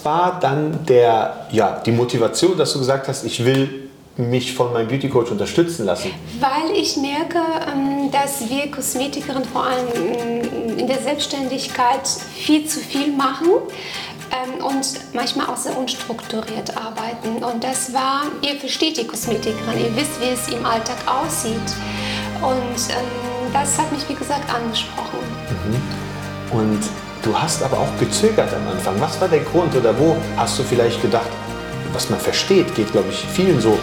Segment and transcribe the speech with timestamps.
[0.00, 4.72] was war dann der, ja, die Motivation, dass du gesagt hast, ich will mich von
[4.72, 6.10] meinem Beauty Coach unterstützen lassen?
[6.38, 7.38] Weil ich merke,
[7.72, 13.48] ähm, dass wir Kosmetikerinnen vor allem ähm, in der Selbstständigkeit viel zu viel machen
[14.30, 17.42] ähm, und manchmal auch sehr unstrukturiert arbeiten.
[17.42, 21.54] Und das war, ihr versteht die Kosmetikerin, ihr wisst, wie es im Alltag aussieht.
[22.42, 25.18] Und das hat mich, wie gesagt, angesprochen.
[25.50, 26.58] Mhm.
[26.58, 26.80] Und
[27.22, 29.00] du hast aber auch gezögert am Anfang.
[29.00, 31.28] Was war der Grund oder wo hast du vielleicht gedacht,
[31.92, 33.78] was man versteht, geht, glaube ich, vielen so.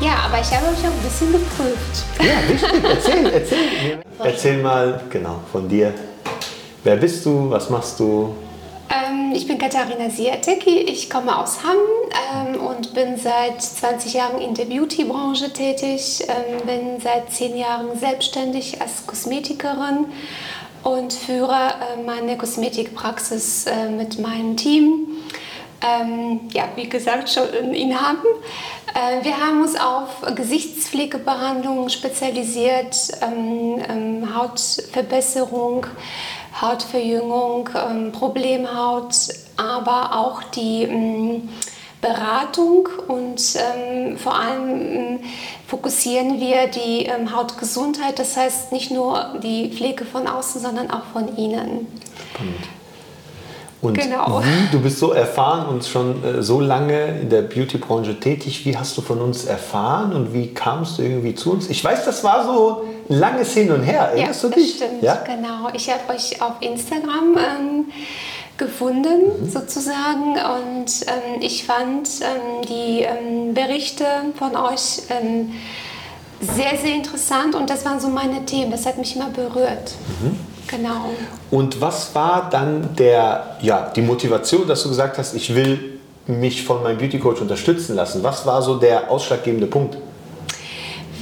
[0.00, 2.04] Ja, aber ich habe euch auch ein bisschen geprüft.
[2.18, 2.84] Ja, richtig.
[2.84, 3.98] Erzähl, erzähl.
[4.22, 5.94] Erzähl mal genau von dir.
[6.82, 7.50] Wer bist du?
[7.50, 8.34] Was machst du?
[8.90, 10.80] Ähm, ich bin Katharina Siatecki.
[10.80, 16.22] Ich komme aus Hamm ähm, und bin seit 20 Jahren in der Beauty-Branche tätig.
[16.28, 20.06] Ähm, bin seit 10 Jahren selbstständig als Kosmetikerin
[20.84, 25.08] und führe äh, meine Kosmetikpraxis äh, mit meinem Team
[25.84, 28.18] ähm, ja, wie gesagt, schon in Hamm.
[28.94, 35.86] Äh, wir haben uns auf Gesichtspflegebehandlungen spezialisiert, ähm, ähm, Hautverbesserung,
[36.60, 39.14] Hautverjüngung, ähm, Problemhaut,
[39.56, 41.48] aber auch die ähm,
[42.04, 45.20] Beratung und ähm, vor allem
[45.66, 51.34] fokussieren wir die Hautgesundheit, das heißt nicht nur die Pflege von außen, sondern auch von
[51.36, 51.86] innen.
[52.34, 52.68] Spannend.
[53.84, 54.42] Und genau.
[54.42, 58.64] wie, du bist so erfahren und schon äh, so lange in der Beauty-Branche tätig.
[58.64, 61.68] Wie hast du von uns erfahren und wie kamst du irgendwie zu uns?
[61.68, 64.12] Ich weiß, das war so langes Hin und Her.
[64.14, 64.76] Erinnerst ja, du dich?
[64.76, 65.68] Stimmt, ja, genau.
[65.74, 67.84] Ich habe euch auf Instagram ähm,
[68.56, 69.50] gefunden, mhm.
[69.50, 70.32] sozusagen.
[70.32, 74.04] Und ähm, ich fand ähm, die ähm, Berichte
[74.38, 75.52] von euch ähm,
[76.40, 78.70] sehr, sehr interessant und das waren so meine Themen.
[78.70, 79.94] Das hat mich immer berührt.
[80.20, 80.38] Mhm.
[80.66, 81.10] Genau.
[81.50, 86.64] Und was war dann der, ja, die Motivation, dass du gesagt hast, ich will mich
[86.64, 88.22] von meinem Beauty Coach unterstützen lassen?
[88.22, 89.96] Was war so der ausschlaggebende Punkt?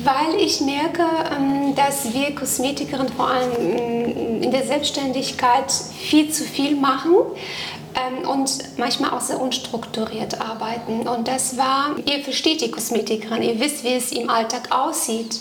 [0.05, 1.03] Weil ich merke,
[1.37, 7.15] ähm, dass wir Kosmetikerinnen vor allem mm, in der Selbstständigkeit viel zu viel machen
[7.95, 11.07] ähm, und manchmal auch sehr unstrukturiert arbeiten.
[11.07, 15.41] Und das war, ihr versteht die Kosmetikerin, ihr wisst, wie es im Alltag aussieht.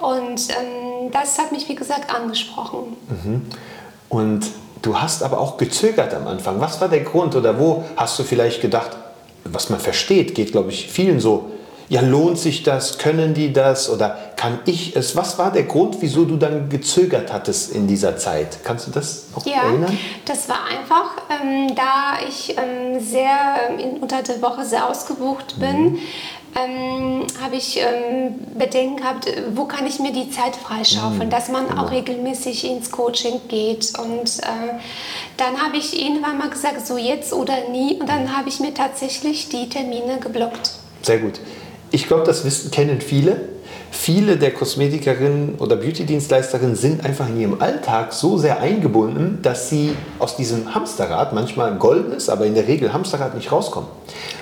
[0.00, 2.96] Und ähm, das hat mich, wie gesagt, angesprochen.
[3.08, 3.42] Mhm.
[4.08, 4.46] Und
[4.82, 6.60] du hast aber auch gezögert am Anfang.
[6.60, 8.90] Was war der Grund oder wo hast du vielleicht gedacht,
[9.44, 11.50] was man versteht, geht, glaube ich, vielen so,
[11.90, 12.98] ja, lohnt sich das?
[12.98, 13.88] Können die das?
[13.88, 15.16] Oder kann ich es?
[15.16, 18.58] Was war der Grund, wieso du dann gezögert hattest in dieser Zeit?
[18.62, 19.96] Kannst du das noch ja, erinnern?
[20.26, 23.30] Das war einfach, ähm, da ich ähm, sehr
[23.70, 25.92] ähm, in, unter der Woche sehr ausgebucht bin.
[25.92, 25.98] Mhm.
[26.56, 31.48] Ähm, habe ich ähm, Bedenken gehabt, wo kann ich mir die Zeit freischaufeln, mhm, dass
[31.48, 31.84] man genau.
[31.84, 33.92] auch regelmäßig ins Coaching geht.
[33.98, 34.74] Und äh,
[35.38, 37.98] dann habe ich irgendwann mal gesagt, so jetzt oder nie.
[37.98, 40.72] Und dann habe ich mir tatsächlich die Termine geblockt.
[41.02, 41.40] Sehr gut.
[41.90, 43.40] Ich glaube, das wissen, kennen viele.
[43.90, 49.94] Viele der Kosmetikerinnen oder Beauty-Dienstleisterinnen sind einfach in ihrem Alltag so sehr eingebunden, dass sie
[50.18, 53.88] aus diesem Hamsterrad, manchmal goldenes, aber in der Regel Hamsterrad nicht rauskommen.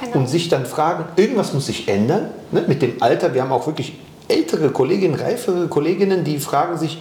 [0.00, 0.18] Genau.
[0.18, 2.64] Und sich dann fragen, irgendwas muss sich ändern ne?
[2.66, 3.34] mit dem Alter.
[3.34, 3.94] Wir haben auch wirklich
[4.26, 6.98] ältere Kolleginnen, reifere Kolleginnen, die fragen sich,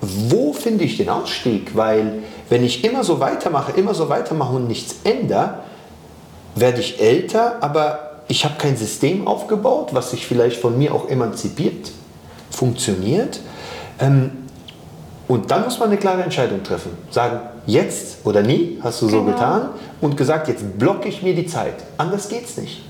[0.00, 1.76] wo finde ich den Ausstieg?
[1.76, 5.60] Weil wenn ich immer so weitermache, immer so weitermache und nichts ändere,
[6.56, 11.08] werde ich älter, aber ich habe kein System aufgebaut, was sich vielleicht von mir auch
[11.08, 11.92] emanzipiert,
[12.50, 13.40] funktioniert.
[14.00, 14.30] Ähm,
[15.28, 16.92] und dann muss man eine klare Entscheidung treffen.
[17.10, 19.32] Sagen, jetzt oder nie, hast du so genau.
[19.32, 19.68] getan
[20.00, 21.74] und gesagt, jetzt blocke ich mir die Zeit.
[21.98, 22.82] Anders geht es nicht.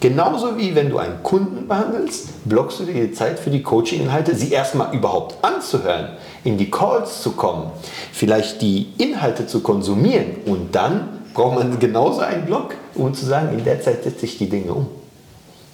[0.00, 4.34] Genauso wie wenn du einen Kunden behandelst, blockst du dir die Zeit für die Coaching-Inhalte,
[4.34, 6.08] sie erstmal überhaupt anzuhören,
[6.42, 7.70] in die Calls zu kommen,
[8.12, 13.58] vielleicht die Inhalte zu konsumieren und dann braucht man genauso einen Block, um zu sagen,
[13.58, 14.86] in der Zeit setze ich die Dinge um.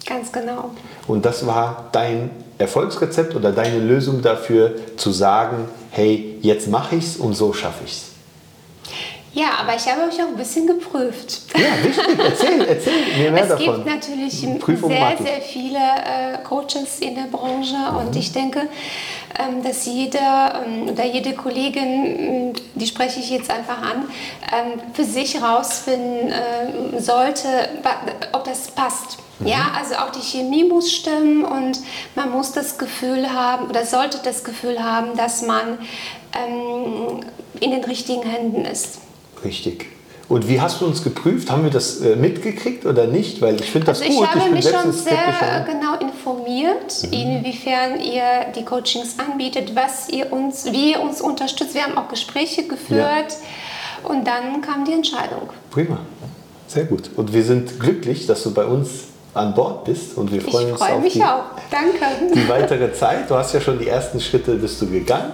[0.05, 0.71] Ganz genau.
[1.07, 7.05] Und das war dein Erfolgsrezept oder deine Lösung dafür, zu sagen, hey, jetzt mache ich
[7.05, 8.10] es und so schaffe ich es.
[9.33, 11.43] Ja, aber ich habe euch auch ein bisschen geprüft.
[11.55, 12.19] Ja, wichtig.
[12.19, 13.65] Erzähl, erzähl mir mehr es davon.
[13.65, 17.97] Es gibt natürlich sehr, sehr viele äh, Coaches in der Branche mhm.
[17.97, 18.67] und ich denke,
[19.39, 24.09] ähm, dass jeder ähm, oder jede Kollegin, die spreche ich jetzt einfach an,
[24.51, 27.47] ähm, für sich herausfinden äh, sollte,
[28.33, 29.17] ob das passt.
[29.39, 29.47] Mhm.
[29.47, 31.79] Ja, also auch die Chemie muss stimmen und
[32.15, 35.77] man muss das Gefühl haben oder sollte das Gefühl haben, dass man
[36.37, 37.21] ähm,
[37.61, 38.99] in den richtigen Händen ist.
[39.43, 39.87] Richtig.
[40.31, 41.51] Und wie hast du uns geprüft?
[41.51, 43.41] Haben wir das äh, mitgekriegt oder nicht?
[43.41, 44.23] Weil ich finde das also gut.
[44.23, 47.11] Ich habe ich mich schon sehr genau informiert, mhm.
[47.11, 51.73] inwiefern ihr die Coachings anbietet, was ihr uns, wie ihr uns unterstützt.
[51.73, 53.01] Wir haben auch Gespräche geführt.
[53.01, 54.09] Ja.
[54.09, 55.49] Und dann kam die Entscheidung.
[55.69, 55.99] Prima,
[56.65, 57.09] sehr gut.
[57.17, 58.89] Und wir sind glücklich, dass du bei uns
[59.33, 61.43] an Bord bist und wir freuen ich uns freue auf mich die, auch.
[61.69, 62.33] Danke.
[62.33, 63.29] die weitere Zeit.
[63.29, 65.33] Du hast ja schon die ersten Schritte bist du gegangen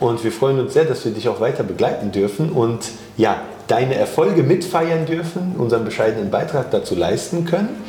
[0.00, 2.80] und wir freuen uns sehr, dass wir dich auch weiter begleiten dürfen und
[3.16, 7.82] ja, deine Erfolge mitfeiern dürfen, unseren bescheidenen Beitrag dazu leisten können.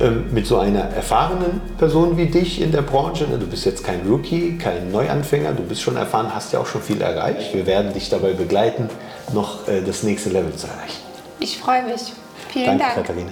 [0.00, 3.84] Ähm, mit so einer erfahrenen Person wie dich in der Branche, ne, du bist jetzt
[3.84, 7.54] kein Rookie, kein Neuanfänger, du bist schon erfahren, hast ja auch schon viel erreicht.
[7.54, 8.88] Wir werden dich dabei begleiten,
[9.32, 10.98] noch äh, das nächste Level zu erreichen.
[11.40, 12.12] Ich freue mich.
[12.48, 12.94] Vielen Danke, Dank.
[12.96, 13.30] Katharina.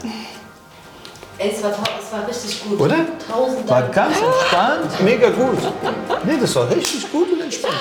[1.39, 2.81] Ey, es war, es war richtig gut.
[2.81, 2.97] Oder?
[3.31, 3.95] Tausend War Dank.
[3.95, 5.59] ganz entspannt, mega gut.
[6.25, 7.75] Nee, das war richtig gut und entspannt.